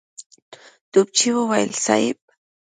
[0.91, 2.17] توپچي وويل: صېب!